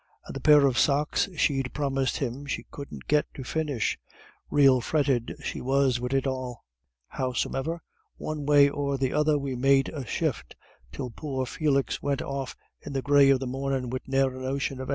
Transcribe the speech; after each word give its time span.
And 0.25 0.35
the 0.35 0.41
pair 0.41 0.65
of 0.65 0.79
socks 0.79 1.29
she'd 1.37 1.75
promised 1.75 2.17
him 2.17 2.47
she 2.47 2.65
couldn't 2.71 3.07
get 3.07 3.31
to 3.35 3.43
finish 3.43 3.99
rael 4.49 4.81
fretted 4.81 5.35
she 5.43 5.61
was 5.61 5.99
wid 5.99 6.11
it 6.15 6.25
all. 6.25 6.65
Howsome'er 7.09 7.81
one 8.17 8.43
way 8.47 8.67
or 8.67 8.97
the 8.97 9.13
other 9.13 9.37
we 9.37 9.53
made 9.55 9.89
a 9.89 10.03
shift, 10.03 10.55
till 10.91 11.11
poor 11.11 11.45
Felix 11.45 12.01
went 12.01 12.23
off 12.23 12.55
in 12.81 12.93
the 12.93 13.03
grey 13.03 13.29
of 13.29 13.39
the 13.39 13.45
mornin' 13.45 13.91
wid 13.91 14.07
ne'er 14.07 14.35
a 14.39 14.41
notion 14.41 14.81
of 14.81 14.87
anythin'. 14.87 14.89